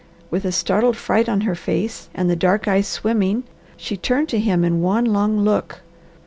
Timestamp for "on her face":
1.29-2.09